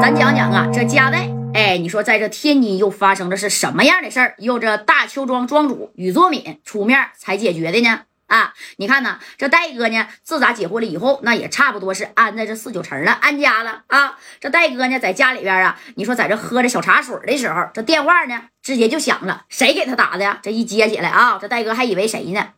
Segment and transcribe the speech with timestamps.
[0.00, 4.34] 咱讲讲啊，这家代，哎，你说在这天津又发生的是什么样的事儿？
[4.38, 8.02] 又这大邱庄庄主宇作敏出面才解决的呢？
[8.26, 14.18] 啊，你看呢，这戴哥呢，自打结婚了以后，那也差不多是安在这四九城了，安家了啊。
[14.38, 20.38] 这戴哥呢，在家里边啊，你说在这喝着小茶水的时候，这电话呢，直接就响了，谁给他打的呀？
[20.42, 22.48] 这一接起来啊，这戴哥还以为谁呢？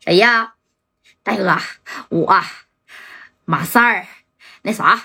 [0.00, 0.54] 谁呀？
[1.22, 1.56] 戴哥，
[2.10, 2.40] 我
[3.44, 4.06] 马三儿，
[4.62, 5.00] 那啥，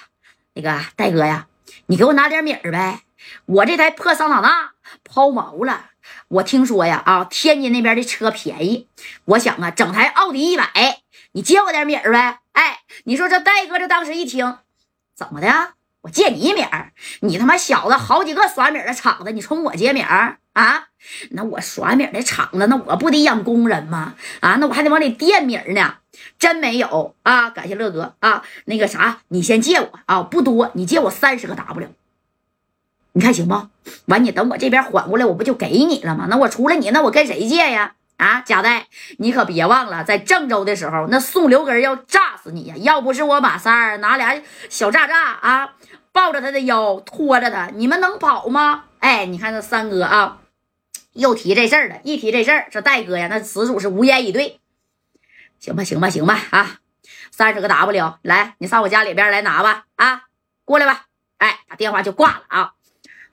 [0.58, 1.46] 那个戴哥呀，
[1.86, 3.02] 你给我拿点米儿呗，
[3.46, 4.72] 我这台破桑塔纳
[5.04, 5.92] 抛锚了。
[6.30, 8.88] 我听说呀，啊，天津那边的车便宜，
[9.26, 11.02] 我想啊，整台奥迪一百，
[11.34, 12.40] 你借我点米儿呗。
[12.54, 14.58] 哎，你说这戴哥这当时一听，
[15.16, 15.74] 怎么的？
[16.02, 16.92] 我借你米儿？
[17.20, 20.88] 你他妈小子好几个耍米的厂子，你冲我借米儿啊？
[21.32, 24.16] 那我耍米的厂子，那我不得养工人吗？
[24.40, 25.98] 啊，那我还得往里垫米儿呢。
[26.40, 28.44] 真没有啊，感谢乐哥啊。
[28.66, 31.90] 那个啥，你先借我啊，不多，你借我三十个 W。
[33.14, 33.68] 你看行不？
[34.06, 36.28] 完，你等我这边缓过来，我不就给你了吗？
[36.30, 37.94] 那我除了你，那我跟谁借呀？
[38.18, 38.88] 啊，贾代，
[39.20, 42.76] 你可别忘了，在郑州的时候，那宋刘根要炸死你呀！
[42.78, 45.76] 要不是我马三拿俩小炸炸啊，
[46.12, 48.86] 抱着他的腰拖着他，你们能跑吗？
[49.00, 50.40] 哎，你看这三哥啊，
[51.14, 51.98] 又提这事儿了。
[52.04, 54.60] 一提这事儿，这戴哥呀，那死主是无言以对。
[55.60, 56.78] 行吧，行吧，行吧，啊，
[57.32, 60.24] 三十个 W，来，你上我家里边来拿吧，啊，
[60.66, 61.04] 过来吧。
[61.38, 62.72] 哎，把电话就挂了啊。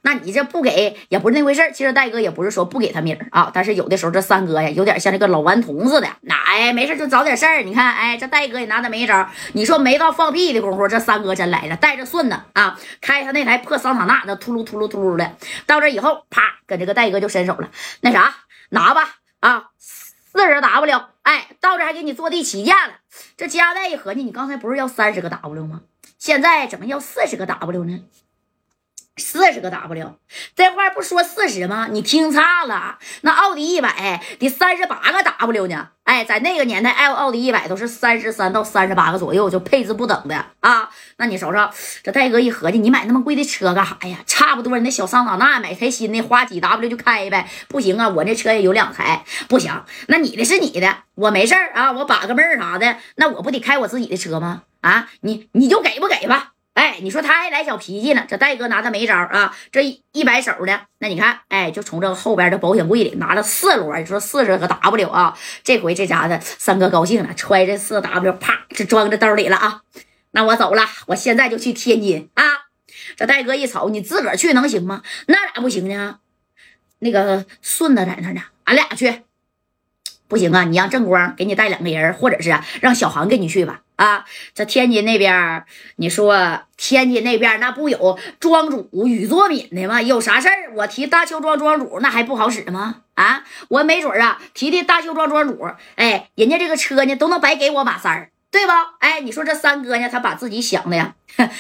[0.02, 7.62] 那你这不给也不是那回事其实戴哥也不是说不给他米儿啊，但是有的时候这三哥呀，有点像这个老顽童似的，那哎没事就找点事儿。
[7.62, 9.26] 你看，哎，这戴哥也拿他没招。
[9.54, 15.34] 你说没到放屁的功夫，这三哥真来了，带着顺子啊，开他那台破桑塔纳，那秃噜秃噜秃噜的。
[15.64, 17.70] 到这以后，啪，跟这个戴哥就伸手了，
[18.02, 18.34] 那啥，
[18.68, 19.08] 拿吧
[19.40, 23.00] 啊，四十 W，哎，到这还给你坐地起价了。
[23.36, 25.82] 这加代一合计，你刚才不是要三十个 W 吗？
[26.18, 28.04] 现在怎么要四十个 W 呢？
[29.16, 30.16] 四十个 W，
[30.56, 31.86] 这话不说四十吗？
[31.90, 35.90] 你听差了，那奥迪一百得三十八个 W 呢。
[36.02, 40.90] 哎，在那个年代，奥奥迪一百都是三十三到三十八个左右，就配置不等的啊。
[41.16, 41.70] 那你瞅瞅，
[42.02, 44.18] 这戴哥一合计，你买那么贵的车干啥呀？
[44.26, 47.48] 差不多，你那小桑塔纳买台新的，花几 W 就开呗。
[47.68, 49.72] 不行啊，我那车也有两台，不行。
[50.08, 54.62] 那你的是你的，我没事啊，我把个妹儿啥的，那我不得开我自己的车吗？
[54.80, 56.53] 啊，你你就给不给吧。
[56.84, 58.26] 哎，你说他还来小脾气呢？
[58.28, 59.56] 这戴哥拿他没招啊！
[59.72, 59.80] 这
[60.12, 65.34] 一摆手呢，那你看，哎，就从这个后边的保险柜里拿了四摞，你说四十个 W 啊！
[65.62, 69.80] 这回这家的三哥高兴了，揣着四 W，啪，就装在兜里了啊！
[70.32, 72.44] 那我走了，我现在就去天津啊！
[73.16, 75.00] 这戴哥一瞅，你自个儿去能行吗？
[75.28, 76.18] 那咋不行呢？
[76.98, 79.22] 那个顺子在那呢，俺俩去。
[80.28, 83.80] 不行啊，你让正光给你带两个人，或者是让小航跟你去吧。
[83.96, 84.24] 啊，
[84.54, 85.64] 这天津那边，
[85.96, 90.02] 你说天津那边那不有庄主宇作敏的吗？
[90.02, 93.02] 有啥事儿我提大邱庄庄主，那还不好使吗？
[93.14, 98.94] 啊，我没准啊提提大邱庄庄主，哎，人家这个车呢都能白给我马三儿，对吧？
[98.98, 101.14] 哎，你说这三哥呢，他把自己想的呀，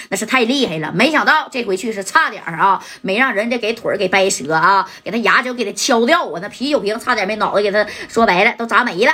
[0.08, 0.90] 那是太厉害了。
[0.92, 9.12] 没想到这回去是差点啊，没让人家给腿给掰折啊，给他牙就给他敲掉啊，那啤酒瓶差点没脑袋给他说白了都砸没了。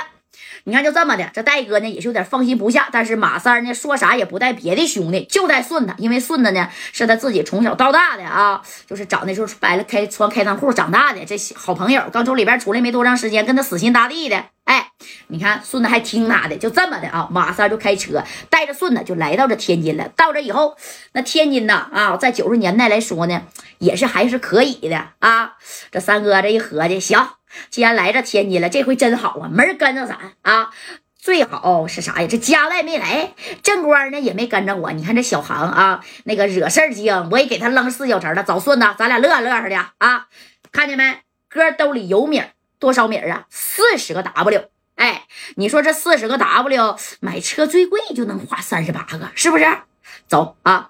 [0.63, 14.91] 你看，就这么的，这戴哥呢也是有点放心不下，但是马三呢说啥也不带别的兄弟，就带顺子，因为顺子呢是他自己从小到大的啊，就是长那时候白了开穿开裆裤长大的，这好朋友刚从里边出来没多长时间，跟他死心塌地的，哎，
[15.27, 20.09] 你看顺子还听他的，就这么的啊，马三就开车带着顺子就来到这天津了。
[20.15, 20.77] 到这以后，
[21.13, 23.41] 那天津呢啊，在九十年代来说呢，
[23.79, 25.53] 也是还是可以的啊。
[25.91, 27.40] 这三哥这一合计，行。
[27.69, 30.71] 既然来这天津了，这回真好啊，没人跟着咱啊。
[31.17, 32.27] 最好是啥呀？
[32.27, 34.91] 这家外没来，正官呢也没跟着我。
[34.91, 38.43] 你看这小航啊，那个惹事儿精，我也给他扔四小城了。
[38.43, 40.27] 找顺子，咱俩乐呵乐呵的啊。
[40.71, 41.19] 看见没？
[41.47, 42.41] 哥兜里有米
[42.79, 43.45] 多少米啊？
[43.51, 44.63] 四十个 W。
[44.95, 45.25] 哎，
[45.57, 49.65] 你说这四十个 W 买车最贵就能花三十八个，是不是？
[50.27, 50.89] 走啊，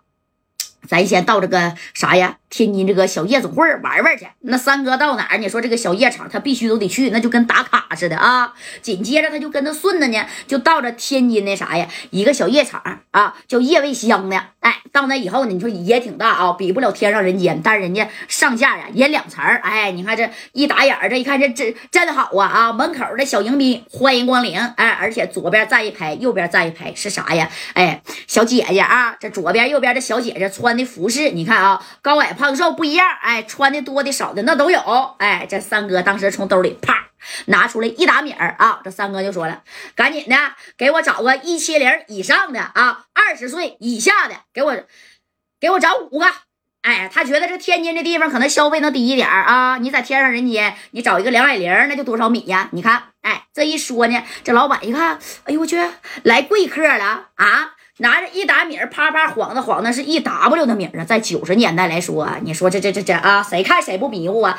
[0.87, 2.37] 咱先到这个啥呀？
[2.51, 5.37] 天津这个小夜总会玩玩去，那三哥到哪儿？
[5.37, 8.53] 你说这个小夜场，他必须都得去，那就跟打卡似的啊。
[8.81, 14.35] 紧接着他就跟他顺子呢，就到这天津那啥呀，一个小夜场啊，叫夜未香的。
[14.59, 22.73] 哎，到那以后呢，你说也挺大啊，比不了天上人间，但是人家上下呀也两层哎，你看这一打眼这一看这真真好啊啊！
[22.73, 27.49] 门口的小迎宾欢迎光临，哎，而且左边站一排，右边站一排是啥呀？
[27.75, 32.40] 哎，小姐姐啊，这左边右边的小姐姐穿的服饰，你看啊，高矮胖。
[32.41, 37.09] 胖瘦不一样，哎，穿的多的少的那都有，哎，这三哥当时从兜里啪
[37.45, 39.61] 拿出来一打米儿啊，这三哥就说了，
[39.93, 40.35] 赶紧的
[40.75, 44.75] 给我找个一七零以上的啊，二十岁以下的，给我
[45.59, 46.25] 给我找五个。
[46.81, 49.77] 哎，他觉得这天津这地方可能消费能低一点啊。
[49.77, 52.69] 你在天上人间，你找一个两百零，那就多少米呀？
[52.71, 55.79] 你看，哎，这一说呢，这老板一看，哎呦我去，
[56.23, 57.75] 来贵客了啊！
[57.97, 61.03] 拿着一打米儿，啪啪晃的晃的是一 W 的米啊。
[61.03, 64.57] 在九十年代来说，你说这这这这啊，谁看谁不迷糊啊？